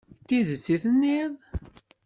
[0.21, 1.33] D tidet i d-tenniḍ.